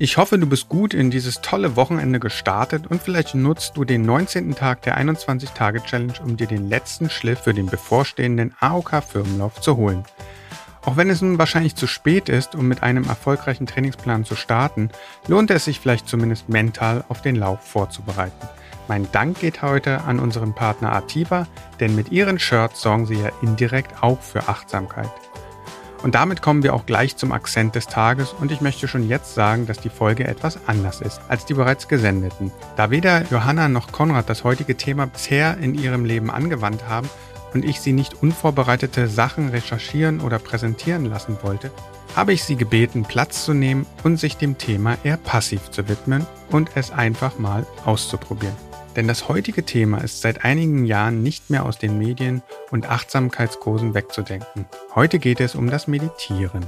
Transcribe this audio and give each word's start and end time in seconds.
Ich 0.00 0.16
hoffe, 0.16 0.38
du 0.38 0.46
bist 0.46 0.68
gut 0.68 0.94
in 0.94 1.10
dieses 1.10 1.40
tolle 1.40 1.74
Wochenende 1.74 2.20
gestartet 2.20 2.86
und 2.86 3.02
vielleicht 3.02 3.34
nutzt 3.34 3.76
du 3.76 3.84
den 3.84 4.02
19. 4.02 4.54
Tag 4.54 4.82
der 4.82 4.96
21-Tage-Challenge, 4.96 6.12
um 6.22 6.36
dir 6.36 6.46
den 6.46 6.68
letzten 6.68 7.10
Schliff 7.10 7.40
für 7.40 7.52
den 7.52 7.66
bevorstehenden 7.66 8.54
AOK-Firmenlauf 8.60 9.60
zu 9.60 9.76
holen. 9.76 10.04
Auch 10.84 10.96
wenn 10.96 11.10
es 11.10 11.20
nun 11.20 11.38
wahrscheinlich 11.38 11.74
zu 11.74 11.88
spät 11.88 12.28
ist, 12.28 12.54
um 12.54 12.68
mit 12.68 12.84
einem 12.84 13.08
erfolgreichen 13.08 13.66
Trainingsplan 13.66 14.24
zu 14.24 14.36
starten, 14.36 14.90
lohnt 15.26 15.50
es 15.50 15.64
sich 15.64 15.80
vielleicht 15.80 16.08
zumindest 16.08 16.48
mental 16.48 17.02
auf 17.08 17.20
den 17.20 17.34
Lauf 17.34 17.60
vorzubereiten. 17.62 18.48
Mein 18.86 19.10
Dank 19.10 19.40
geht 19.40 19.62
heute 19.62 20.02
an 20.02 20.20
unseren 20.20 20.54
Partner 20.54 20.92
Ativa, 20.92 21.48
denn 21.80 21.96
mit 21.96 22.12
ihren 22.12 22.38
Shirts 22.38 22.82
sorgen 22.82 23.06
sie 23.06 23.20
ja 23.20 23.30
indirekt 23.42 24.00
auch 24.00 24.22
für 24.22 24.48
Achtsamkeit. 24.48 25.10
Und 26.02 26.14
damit 26.14 26.42
kommen 26.42 26.62
wir 26.62 26.74
auch 26.74 26.86
gleich 26.86 27.16
zum 27.16 27.32
Akzent 27.32 27.74
des 27.74 27.86
Tages 27.86 28.32
und 28.32 28.52
ich 28.52 28.60
möchte 28.60 28.86
schon 28.86 29.08
jetzt 29.08 29.34
sagen, 29.34 29.66
dass 29.66 29.80
die 29.80 29.88
Folge 29.88 30.26
etwas 30.26 30.60
anders 30.66 31.00
ist 31.00 31.20
als 31.28 31.44
die 31.44 31.54
bereits 31.54 31.88
gesendeten. 31.88 32.52
Da 32.76 32.90
weder 32.90 33.24
Johanna 33.30 33.68
noch 33.68 33.90
Konrad 33.90 34.30
das 34.30 34.44
heutige 34.44 34.76
Thema 34.76 35.06
bisher 35.06 35.58
in 35.58 35.74
ihrem 35.74 36.04
Leben 36.04 36.30
angewandt 36.30 36.88
haben 36.88 37.08
und 37.52 37.64
ich 37.64 37.80
sie 37.80 37.92
nicht 37.92 38.22
unvorbereitete 38.22 39.08
Sachen 39.08 39.48
recherchieren 39.48 40.20
oder 40.20 40.38
präsentieren 40.38 41.06
lassen 41.06 41.38
wollte, 41.42 41.70
habe 42.14 42.32
ich 42.32 42.44
sie 42.44 42.56
gebeten, 42.56 43.04
Platz 43.04 43.44
zu 43.44 43.54
nehmen 43.54 43.86
und 44.04 44.18
sich 44.18 44.36
dem 44.36 44.58
Thema 44.58 44.96
eher 45.02 45.16
passiv 45.16 45.70
zu 45.70 45.88
widmen 45.88 46.26
und 46.50 46.70
es 46.74 46.90
einfach 46.90 47.38
mal 47.38 47.66
auszuprobieren. 47.84 48.67
Denn 48.96 49.06
das 49.06 49.28
heutige 49.28 49.64
Thema 49.64 49.98
ist 49.98 50.22
seit 50.22 50.44
einigen 50.44 50.84
Jahren 50.84 51.22
nicht 51.22 51.50
mehr 51.50 51.64
aus 51.64 51.78
den 51.78 51.98
Medien 51.98 52.42
und 52.70 52.88
Achtsamkeitskursen 52.88 53.94
wegzudenken. 53.94 54.66
Heute 54.94 55.18
geht 55.18 55.40
es 55.40 55.54
um 55.54 55.70
das 55.70 55.86
Meditieren. 55.86 56.64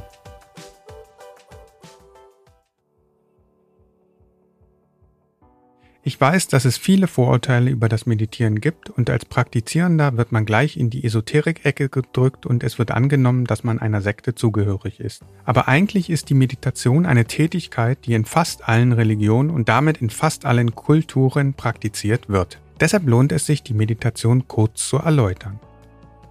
Ich 6.02 6.19
weiß, 6.19 6.48
dass 6.48 6.64
es 6.64 6.78
viele 6.78 7.06
Vorurteile 7.06 7.70
über 7.70 7.91
das 7.91 8.06
Meditieren 8.06 8.62
gibt 8.62 8.88
und 8.88 9.11
als 9.11 9.27
Praktizierender 9.27 10.16
wird 10.16 10.33
man 10.33 10.47
gleich 10.47 10.78
in 10.78 10.88
die 10.88 11.05
Esoterik-Ecke 11.05 11.91
gedrückt 11.91 12.47
und 12.47 12.64
es 12.64 12.78
wird 12.78 12.91
angenommen, 12.91 13.44
dass 13.44 13.64
man 13.64 13.78
einer 13.78 14.00
Sekte 14.00 14.34
zugehörig 14.34 14.98
ist. 14.98 15.22
Aber 15.44 15.69
eigentlich 15.69 16.08
ist 16.08 16.30
die 16.30 16.34
Meditation 16.34 17.05
eine 17.05 17.27
Tätigkeit, 17.27 17.98
die 18.06 18.14
in 18.14 18.25
fast 18.25 18.66
allen 18.66 18.92
Religionen 18.92 19.50
und 19.50 19.69
damit 19.69 19.98
in 19.98 20.08
fast 20.08 20.47
allen 20.47 20.75
Kulturen 20.75 21.52
praktiziert 21.52 22.30
wird. 22.30 22.58
Deshalb 22.80 23.06
lohnt 23.06 23.30
es 23.30 23.44
sich, 23.44 23.62
die 23.62 23.75
Meditation 23.75 24.48
kurz 24.48 24.88
zu 24.88 24.97
erläutern. 24.97 25.60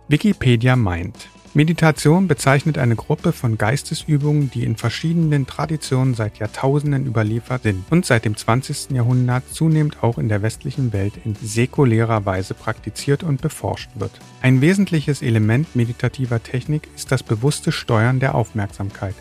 Wikipedia 0.07 0.75
meint, 0.75 1.29
Meditation 1.55 2.27
bezeichnet 2.27 2.77
eine 2.77 2.95
Gruppe 2.95 3.31
von 3.31 3.57
Geistesübungen, 3.57 4.51
die 4.51 4.63
in 4.63 4.75
verschiedenen 4.75 5.47
Traditionen 5.47 6.13
seit 6.13 6.37
Jahrtausenden 6.37 7.07
überliefert 7.07 7.63
sind 7.63 7.85
und 7.89 8.05
seit 8.05 8.25
dem 8.25 8.37
20. 8.37 8.91
Jahrhundert 8.91 9.51
zunehmend 9.51 10.03
auch 10.03 10.19
in 10.19 10.29
der 10.29 10.43
westlichen 10.43 10.93
Welt 10.93 11.13
in 11.25 11.35
säkulärer 11.41 12.23
Weise 12.27 12.53
praktiziert 12.53 13.23
und 13.23 13.41
beforscht 13.41 13.89
wird. 13.95 14.11
Ein 14.43 14.61
wesentliches 14.61 15.23
Element 15.23 15.75
meditativer 15.75 16.43
Technik 16.43 16.87
ist 16.95 17.11
das 17.11 17.23
bewusste 17.23 17.71
Steuern 17.71 18.19
der 18.19 18.35
Aufmerksamkeit. 18.35 19.15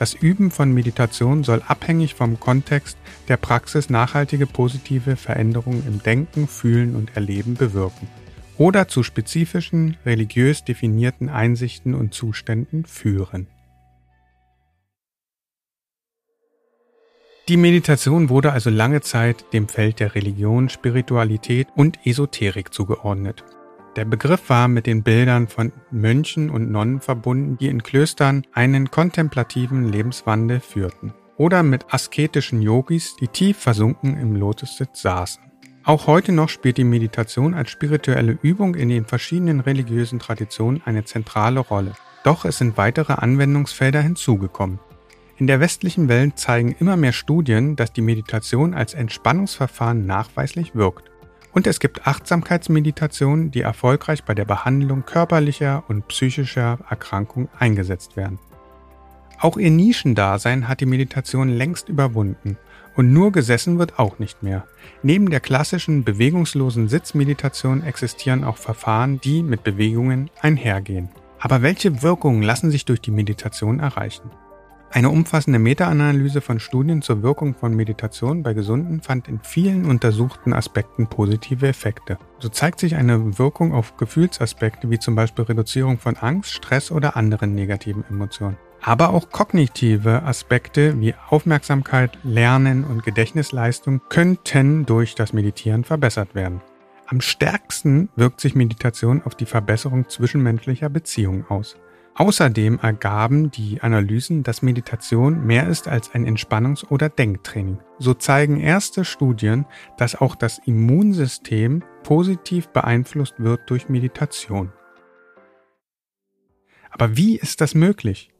Das 0.00 0.14
Üben 0.14 0.50
von 0.50 0.72
Meditation 0.72 1.44
soll 1.44 1.62
abhängig 1.66 2.14
vom 2.14 2.40
Kontext 2.40 2.98
der 3.28 3.36
Praxis 3.36 3.88
nachhaltige 3.88 4.46
positive 4.46 5.14
Veränderungen 5.14 5.84
im 5.86 6.02
Denken, 6.02 6.48
Fühlen 6.48 6.96
und 6.96 7.14
Erleben 7.14 7.54
bewirken 7.54 8.08
oder 8.58 8.88
zu 8.88 9.02
spezifischen 9.02 9.96
religiös 10.04 10.64
definierten 10.64 11.28
Einsichten 11.28 11.94
und 11.94 12.12
Zuständen 12.12 12.84
führen. 12.84 13.46
Die 17.48 17.56
Meditation 17.56 18.28
wurde 18.28 18.52
also 18.52 18.68
lange 18.68 19.00
Zeit 19.00 19.46
dem 19.54 19.68
Feld 19.68 20.00
der 20.00 20.14
Religion, 20.14 20.68
Spiritualität 20.68 21.68
und 21.74 21.98
Esoterik 22.04 22.74
zugeordnet. 22.74 23.42
Der 23.96 24.04
Begriff 24.04 24.50
war 24.50 24.68
mit 24.68 24.86
den 24.86 25.02
Bildern 25.02 25.48
von 25.48 25.72
Mönchen 25.90 26.50
und 26.50 26.70
Nonnen 26.70 27.00
verbunden, 27.00 27.56
die 27.56 27.68
in 27.68 27.82
Klöstern 27.82 28.44
einen 28.52 28.90
kontemplativen 28.90 29.90
Lebenswandel 29.90 30.60
führten, 30.60 31.14
oder 31.38 31.62
mit 31.62 31.86
asketischen 31.92 32.60
Yogis, 32.60 33.16
die 33.16 33.28
tief 33.28 33.56
versunken 33.56 34.18
im 34.20 34.36
Lotussitz 34.36 35.00
saßen. 35.00 35.47
Auch 35.88 36.06
heute 36.06 36.32
noch 36.32 36.50
spielt 36.50 36.76
die 36.76 36.84
Meditation 36.84 37.54
als 37.54 37.70
spirituelle 37.70 38.36
Übung 38.42 38.74
in 38.74 38.90
den 38.90 39.06
verschiedenen 39.06 39.60
religiösen 39.60 40.18
Traditionen 40.18 40.82
eine 40.84 41.04
zentrale 41.04 41.60
Rolle. 41.60 41.94
Doch 42.24 42.44
es 42.44 42.58
sind 42.58 42.76
weitere 42.76 43.14
Anwendungsfelder 43.14 44.02
hinzugekommen. 44.02 44.80
In 45.38 45.46
der 45.46 45.60
westlichen 45.60 46.10
Welt 46.10 46.38
zeigen 46.38 46.76
immer 46.78 46.98
mehr 46.98 47.14
Studien, 47.14 47.74
dass 47.74 47.90
die 47.90 48.02
Meditation 48.02 48.74
als 48.74 48.92
Entspannungsverfahren 48.92 50.04
nachweislich 50.04 50.74
wirkt. 50.74 51.10
Und 51.54 51.66
es 51.66 51.80
gibt 51.80 52.06
Achtsamkeitsmeditationen, 52.06 53.50
die 53.50 53.62
erfolgreich 53.62 54.24
bei 54.24 54.34
der 54.34 54.44
Behandlung 54.44 55.06
körperlicher 55.06 55.84
und 55.88 56.06
psychischer 56.08 56.80
Erkrankungen 56.90 57.48
eingesetzt 57.58 58.14
werden. 58.14 58.38
Auch 59.40 59.56
ihr 59.56 59.70
Nischendasein 59.70 60.66
hat 60.66 60.80
die 60.80 60.86
Meditation 60.86 61.48
längst 61.48 61.88
überwunden 61.88 62.56
und 62.96 63.12
nur 63.12 63.30
gesessen 63.30 63.78
wird 63.78 63.98
auch 63.98 64.18
nicht 64.18 64.42
mehr. 64.42 64.66
Neben 65.04 65.30
der 65.30 65.38
klassischen 65.38 66.02
bewegungslosen 66.02 66.88
Sitzmeditation 66.88 67.84
existieren 67.84 68.42
auch 68.42 68.56
Verfahren, 68.56 69.20
die 69.20 69.44
mit 69.44 69.62
Bewegungen 69.62 70.30
einhergehen. 70.40 71.08
Aber 71.38 71.62
welche 71.62 72.02
Wirkungen 72.02 72.42
lassen 72.42 72.72
sich 72.72 72.84
durch 72.84 73.00
die 73.00 73.12
Meditation 73.12 73.78
erreichen? 73.78 74.28
Eine 74.90 75.10
umfassende 75.10 75.58
Meta-Analyse 75.58 76.40
von 76.40 76.58
Studien 76.58 77.02
zur 77.02 77.22
Wirkung 77.22 77.54
von 77.54 77.74
Meditation 77.74 78.42
bei 78.42 78.54
Gesunden 78.54 79.02
fand 79.02 79.28
in 79.28 79.38
vielen 79.40 79.84
untersuchten 79.84 80.54
Aspekten 80.54 81.06
positive 81.08 81.68
Effekte. 81.68 82.16
So 82.38 82.48
zeigt 82.48 82.80
sich 82.80 82.96
eine 82.96 83.38
Wirkung 83.38 83.74
auf 83.74 83.98
Gefühlsaspekte 83.98 84.90
wie 84.90 84.98
zum 84.98 85.14
Beispiel 85.14 85.44
Reduzierung 85.44 85.98
von 85.98 86.16
Angst, 86.16 86.52
Stress 86.52 86.90
oder 86.90 87.16
anderen 87.16 87.54
negativen 87.54 88.02
Emotionen. 88.08 88.56
Aber 88.80 89.10
auch 89.10 89.28
kognitive 89.28 90.22
Aspekte 90.22 90.98
wie 91.00 91.14
Aufmerksamkeit, 91.28 92.18
Lernen 92.22 92.84
und 92.84 93.04
Gedächtnisleistung 93.04 94.00
könnten 94.08 94.86
durch 94.86 95.14
das 95.14 95.34
Meditieren 95.34 95.84
verbessert 95.84 96.34
werden. 96.34 96.62
Am 97.06 97.20
stärksten 97.20 98.08
wirkt 98.16 98.40
sich 98.40 98.54
Meditation 98.54 99.22
auf 99.24 99.34
die 99.34 99.46
Verbesserung 99.46 100.08
zwischenmenschlicher 100.08 100.88
Beziehungen 100.88 101.44
aus. 101.48 101.76
Außerdem 102.18 102.80
ergaben 102.80 103.52
die 103.52 103.80
Analysen, 103.80 104.42
dass 104.42 104.60
Meditation 104.60 105.46
mehr 105.46 105.68
ist 105.68 105.86
als 105.86 106.12
ein 106.14 106.26
Entspannungs- 106.26 106.84
oder 106.84 107.08
Denktraining. 107.08 107.78
So 108.00 108.12
zeigen 108.12 108.58
erste 108.58 109.04
Studien, 109.04 109.66
dass 109.98 110.16
auch 110.16 110.34
das 110.34 110.58
Immunsystem 110.66 111.84
positiv 112.02 112.70
beeinflusst 112.70 113.34
wird 113.38 113.70
durch 113.70 113.88
Meditation. 113.88 114.72
Aber 116.90 117.16
wie 117.16 117.36
ist 117.36 117.60
das 117.60 117.76
möglich? 117.76 118.32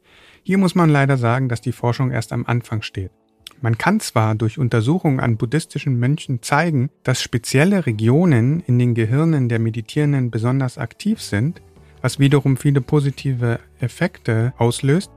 Hier 0.43 0.59
muss 0.59 0.75
man 0.75 0.91
leider 0.91 1.17
sagen, 1.17 1.49
dass 1.49 1.61
die 1.61 1.71
Forschung 1.71 2.11
erst 2.11 2.33
am 2.33 2.47
Anfang 2.47 2.83
steht. 2.83 3.13
Man 3.61 3.79
kann 3.79 4.01
zwar 4.01 4.35
durch 4.35 4.59
Untersuchungen 4.59 5.21
an 5.21 5.37
buddhistischen 5.37 5.99
Mönchen 5.99 6.43
zeigen, 6.43 6.91
dass 7.05 7.23
spezielle 7.23 7.87
Regionen 7.87 8.61
in 8.61 8.79
den 8.79 8.95
Gehirnen 8.95 9.49
der 9.49 9.59
Meditierenden 9.61 10.31
besonders 10.33 10.79
aktiv 10.79 11.21
sind, 11.21 11.61
was 12.03 12.19
wiederum 12.19 12.57
viele 12.57 12.81
positive 12.81 13.61
Effekte 13.81 14.53
auslöst, 14.59 15.11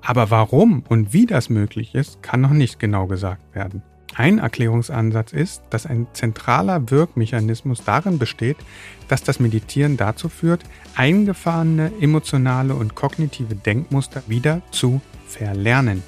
aber 0.00 0.30
warum 0.30 0.84
und 0.88 1.12
wie 1.12 1.26
das 1.26 1.50
möglich 1.50 1.94
ist, 1.94 2.22
kann 2.22 2.40
noch 2.40 2.50
nicht 2.50 2.78
genau 2.78 3.06
gesagt 3.06 3.54
werden. 3.54 3.82
Ein 4.14 4.38
Erklärungsansatz 4.38 5.32
ist, 5.32 5.62
dass 5.70 5.86
ein 5.86 6.08
zentraler 6.12 6.90
Wirkmechanismus 6.90 7.84
darin 7.84 8.18
besteht, 8.18 8.56
dass 9.06 9.22
das 9.22 9.38
Meditieren 9.38 9.96
dazu 9.96 10.28
führt, 10.28 10.62
eingefahrene 10.96 11.92
emotionale 12.00 12.74
und 12.74 12.94
kognitive 12.94 13.54
Denkmuster 13.54 14.22
wieder 14.26 14.62
zu 14.70 15.00
verlernen. 15.26 16.02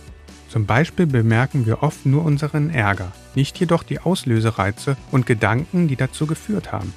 Zum 0.48 0.66
Beispiel 0.66 1.06
bemerken 1.06 1.66
wir 1.66 1.84
oft 1.84 2.06
nur 2.06 2.24
unseren 2.24 2.70
Ärger, 2.70 3.12
nicht 3.36 3.60
jedoch 3.60 3.84
die 3.84 4.00
Auslösereize 4.00 4.96
und 5.12 5.26
Gedanken, 5.26 5.86
die 5.86 5.94
dazu 5.94 6.26
geführt 6.26 6.72
haben. 6.72 6.92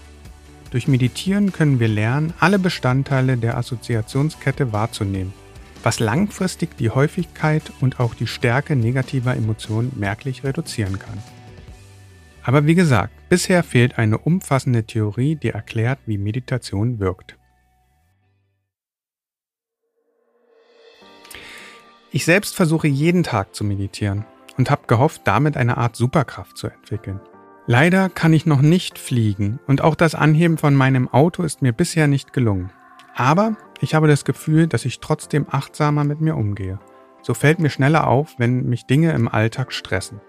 Durch 0.73 0.89
Meditieren 0.89 1.53
können 1.53 1.79
wir 1.79 1.87
lernen, 1.87 2.33
alle 2.41 2.59
Bestandteile 2.59 3.37
der 3.37 3.55
Assoziationskette 3.55 4.73
wahrzunehmen 4.73 5.31
was 5.83 5.99
langfristig 5.99 6.77
die 6.77 6.89
Häufigkeit 6.89 7.71
und 7.81 7.99
auch 7.99 8.15
die 8.15 8.27
Stärke 8.27 8.75
negativer 8.75 9.35
Emotionen 9.35 9.91
merklich 9.95 10.43
reduzieren 10.43 10.97
kann. 10.97 11.21
Aber 12.41 12.65
wie 12.65 12.75
gesagt, 12.75 13.13
bisher 13.29 13.63
fehlt 13.63 13.97
eine 13.97 14.17
umfassende 14.17 14.85
Theorie, 14.85 15.35
die 15.35 15.49
erklärt, 15.49 15.99
wie 16.05 16.17
Meditation 16.17 16.99
wirkt. 16.99 17.37
Ich 22.11 22.25
selbst 22.25 22.55
versuche 22.55 22.87
jeden 22.87 23.23
Tag 23.23 23.55
zu 23.55 23.63
meditieren 23.63 24.25
und 24.57 24.69
habe 24.69 24.87
gehofft, 24.87 25.21
damit 25.25 25.57
eine 25.57 25.77
Art 25.77 25.95
Superkraft 25.95 26.57
zu 26.57 26.67
entwickeln. 26.67 27.19
Leider 27.65 28.09
kann 28.09 28.33
ich 28.33 28.45
noch 28.45 28.61
nicht 28.61 28.99
fliegen 28.99 29.59
und 29.67 29.81
auch 29.81 29.95
das 29.95 30.15
Anheben 30.15 30.57
von 30.57 30.75
meinem 30.75 31.07
Auto 31.07 31.43
ist 31.43 31.61
mir 31.61 31.71
bisher 31.71 32.07
nicht 32.07 32.33
gelungen. 32.33 32.71
Aber 33.15 33.55
ich 33.79 33.95
habe 33.95 34.07
das 34.07 34.25
Gefühl, 34.25 34.67
dass 34.67 34.83
ich 34.83 34.99
trotzdem 34.99 35.45
achtsamer 35.49 36.03
mit 36.03 36.19
mir 36.19 36.35
umgehe. 36.35 36.79
So 37.21 37.33
fällt 37.33 37.59
mir 37.59 37.69
schneller 37.69 38.07
auf, 38.07 38.35
wenn 38.37 38.67
mich 38.67 38.85
Dinge 38.85 39.13
im 39.13 39.29
Alltag 39.29 39.71
stressen. 39.71 40.19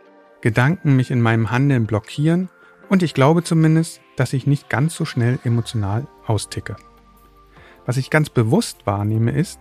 Gedanken 0.43 0.95
mich 0.95 1.11
in 1.11 1.21
meinem 1.21 1.51
Handeln 1.51 1.87
blockieren 1.87 2.51
und 2.89 3.03
ich 3.03 3.15
glaube 3.15 3.43
zumindest, 3.43 4.01
dass 4.15 4.33
ich 4.33 4.47
nicht 4.47 4.69
ganz 4.69 4.95
so 4.95 5.05
schnell 5.05 5.41
emotional 5.43 6.07
austicke. 6.27 6.77
Was 7.85 7.97
ich 7.97 8.11
ganz 8.11 8.31
bewusst 8.31 8.87
wahrnehme 8.87 9.33
ist, 9.33 9.59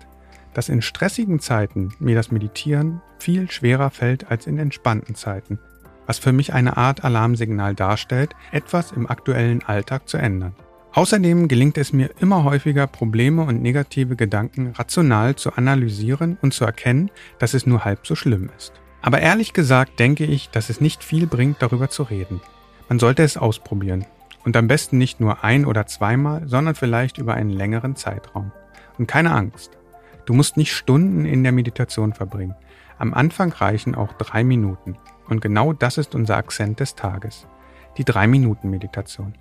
dass 0.54 0.70
in 0.70 0.84
stressigen 0.84 1.40
Zeiten 1.40 1.96
mir 1.98 2.14
das 2.16 2.31
Meditieren 2.31 3.02
viel 3.18 3.50
schwerer 3.50 3.90
fällt 3.90 4.30
als 4.30 4.46
in 4.46 4.60
entspannten 4.60 5.16
Zeiten, 5.16 5.58
was 6.05 6.19
für 6.19 6.33
mich 6.33 6.53
eine 6.53 6.77
Art 6.77 7.03
Alarmsignal 7.03 7.75
darstellt, 7.75 8.35
etwas 8.51 8.91
im 8.91 9.09
aktuellen 9.09 9.63
Alltag 9.63 10.07
zu 10.07 10.17
ändern. 10.17 10.55
Außerdem 10.94 11.47
gelingt 11.47 11.77
es 11.79 11.91
mir 11.91 12.11
immer 12.19 12.44
häufiger, 12.44 12.85
Probleme 12.85 13.44
und 13.44 13.61
negative 13.63 14.15
Gedanken 14.15 14.73
rational 14.75 15.35
zu 15.35 15.53
analysieren 15.53 16.38
und 16.41 16.53
zu 16.53 16.65
erkennen, 16.65 17.09
dass 17.39 17.55
es 17.55 17.65
nur 17.65 17.83
halb 17.83 18.05
so 18.05 18.13
schlimm 18.13 18.50
ist. 18.55 18.73
Aber 19.01 19.19
ehrlich 19.19 19.53
gesagt 19.53 20.00
denke 20.00 20.25
ich, 20.25 20.50
dass 20.50 20.69
es 20.69 20.81
nicht 20.81 21.03
viel 21.03 21.25
bringt, 21.25 21.61
darüber 21.61 21.89
zu 21.89 22.03
reden. 22.03 22.41
Man 22.89 23.00
sollte 23.00 23.23
es 23.23 23.38
ausprobieren. 23.38 24.05
Und 24.45 24.55
am 24.55 24.67
besten 24.67 24.97
nicht 24.97 25.19
nur 25.19 25.44
ein 25.44 25.65
oder 25.65 25.88
zweimal, 25.88 26.47
sondern 26.47 26.75
vielleicht 26.75 27.17
über 27.17 27.33
einen 27.33 27.50
längeren 27.50 27.95
Zeitraum. 27.95 28.51
Und 28.97 29.07
keine 29.07 29.31
Angst. 29.31 29.71
Du 30.25 30.33
musst 30.33 30.57
nicht 30.57 30.73
Stunden 30.73 31.25
in 31.25 31.44
der 31.44 31.51
Meditation 31.51 32.13
verbringen. 32.13 32.55
Am 32.97 33.13
Anfang 33.13 33.51
reichen 33.51 33.95
auch 33.95 34.13
drei 34.13 34.44
Minuten. 34.44 34.97
Und 35.28 35.42
genau 35.42 35.74
das 35.74 35.98
ist 35.98 36.16
unser 36.16 36.38
Akzent 36.38 36.80
des 36.80 36.96
Tages. 36.96 37.48
Die 37.98 38.04
drei 38.04 38.28
Minuten 38.28 38.70
Meditation. 38.70 39.34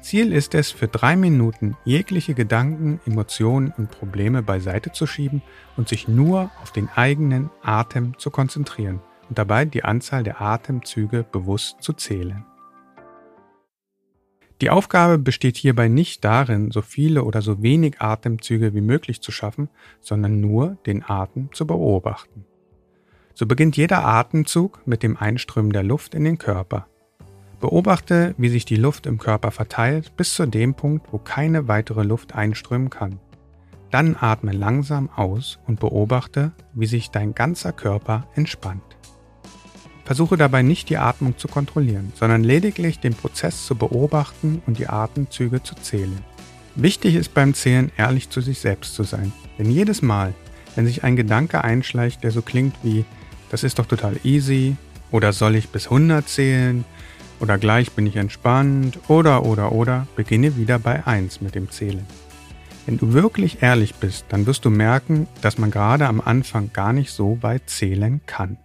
Ziel 0.00 0.32
ist 0.32 0.54
es, 0.54 0.70
für 0.70 0.88
drei 0.88 1.16
Minuten 1.16 1.76
jegliche 1.84 2.34
Gedanken, 2.34 3.00
Emotionen 3.04 3.72
und 3.76 3.90
Probleme 3.90 4.42
beiseite 4.42 4.92
zu 4.92 5.06
schieben 5.06 5.42
und 5.76 5.88
sich 5.88 6.08
nur 6.08 6.50
auf 6.62 6.70
den 6.70 6.88
eigenen 6.94 7.50
Atem 7.62 8.16
zu 8.18 8.30
konzentrieren 8.30 9.00
und 9.28 9.38
dabei 9.38 9.64
die 9.64 9.84
Anzahl 9.84 10.22
der 10.22 10.40
Atemzüge 10.40 11.24
bewusst 11.30 11.82
zu 11.82 11.92
zählen. 11.92 12.44
Die 14.60 14.70
Aufgabe 14.70 15.18
besteht 15.18 15.56
hierbei 15.56 15.86
nicht 15.86 16.24
darin, 16.24 16.72
so 16.72 16.82
viele 16.82 17.22
oder 17.22 17.42
so 17.42 17.62
wenig 17.62 18.00
Atemzüge 18.00 18.74
wie 18.74 18.80
möglich 18.80 19.20
zu 19.20 19.30
schaffen, 19.30 19.68
sondern 20.00 20.40
nur 20.40 20.78
den 20.84 21.04
Atem 21.08 21.52
zu 21.52 21.64
beobachten. 21.66 22.44
So 23.38 23.46
beginnt 23.46 23.76
jeder 23.76 24.04
Atemzug 24.04 24.80
mit 24.84 25.04
dem 25.04 25.16
Einströmen 25.16 25.70
der 25.70 25.84
Luft 25.84 26.12
in 26.16 26.24
den 26.24 26.38
Körper. 26.38 26.88
Beobachte, 27.60 28.34
wie 28.36 28.48
sich 28.48 28.64
die 28.64 28.74
Luft 28.74 29.06
im 29.06 29.18
Körper 29.18 29.52
verteilt 29.52 30.16
bis 30.16 30.34
zu 30.34 30.44
dem 30.44 30.74
Punkt, 30.74 31.12
wo 31.12 31.18
keine 31.18 31.68
weitere 31.68 32.02
Luft 32.02 32.34
einströmen 32.34 32.90
kann. 32.90 33.20
Dann 33.92 34.16
atme 34.18 34.50
langsam 34.50 35.08
aus 35.08 35.60
und 35.68 35.78
beobachte, 35.78 36.50
wie 36.74 36.86
sich 36.86 37.12
dein 37.12 37.32
ganzer 37.32 37.70
Körper 37.70 38.26
entspannt. 38.34 38.82
Versuche 40.04 40.36
dabei 40.36 40.62
nicht 40.62 40.90
die 40.90 40.98
Atmung 40.98 41.38
zu 41.38 41.46
kontrollieren, 41.46 42.12
sondern 42.16 42.42
lediglich 42.42 42.98
den 42.98 43.14
Prozess 43.14 43.66
zu 43.66 43.76
beobachten 43.76 44.62
und 44.66 44.80
die 44.80 44.88
Atemzüge 44.88 45.62
zu 45.62 45.76
zählen. 45.76 46.24
Wichtig 46.74 47.14
ist 47.14 47.34
beim 47.34 47.54
Zählen 47.54 47.92
ehrlich 47.96 48.30
zu 48.30 48.40
sich 48.40 48.58
selbst 48.58 48.96
zu 48.96 49.04
sein, 49.04 49.32
denn 49.60 49.70
jedes 49.70 50.02
Mal, 50.02 50.34
wenn 50.74 50.86
sich 50.86 51.04
ein 51.04 51.14
Gedanke 51.14 51.62
einschleicht, 51.62 52.24
der 52.24 52.32
so 52.32 52.42
klingt 52.42 52.74
wie 52.82 53.04
das 53.50 53.62
ist 53.62 53.78
doch 53.78 53.86
total 53.86 54.16
easy 54.24 54.76
oder 55.10 55.32
soll 55.32 55.56
ich 55.56 55.68
bis 55.70 55.86
100 55.86 56.28
zählen 56.28 56.84
oder 57.40 57.58
gleich 57.58 57.92
bin 57.92 58.06
ich 58.06 58.16
entspannt 58.16 58.98
oder 59.08 59.44
oder 59.44 59.72
oder 59.72 60.06
beginne 60.16 60.56
wieder 60.56 60.78
bei 60.78 61.06
1 61.06 61.40
mit 61.40 61.54
dem 61.54 61.70
Zählen. 61.70 62.06
Wenn 62.86 62.98
du 62.98 63.12
wirklich 63.12 63.62
ehrlich 63.62 63.96
bist, 63.96 64.26
dann 64.30 64.46
wirst 64.46 64.64
du 64.64 64.70
merken, 64.70 65.28
dass 65.42 65.58
man 65.58 65.70
gerade 65.70 66.06
am 66.06 66.20
Anfang 66.20 66.72
gar 66.72 66.92
nicht 66.92 67.12
so 67.12 67.42
weit 67.42 67.68
zählen 67.68 68.22
kann. 68.26 68.56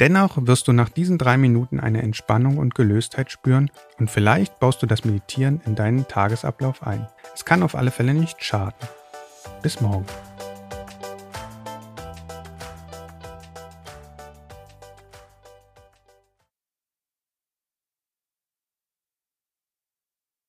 Dennoch 0.00 0.36
wirst 0.46 0.68
du 0.68 0.72
nach 0.72 0.88
diesen 0.88 1.18
drei 1.18 1.36
Minuten 1.36 1.80
eine 1.80 2.02
Entspannung 2.02 2.58
und 2.58 2.74
Gelöstheit 2.74 3.32
spüren 3.32 3.70
und 3.98 4.10
vielleicht 4.10 4.60
baust 4.60 4.82
du 4.82 4.86
das 4.86 5.04
Meditieren 5.04 5.60
in 5.66 5.74
deinen 5.74 6.06
Tagesablauf 6.06 6.84
ein. 6.86 7.08
Es 7.34 7.44
kann 7.44 7.62
auf 7.62 7.74
alle 7.74 7.90
Fälle 7.90 8.14
nicht 8.14 8.44
schaden. 8.44 8.88
Bis 9.62 9.80
morgen. 9.80 10.06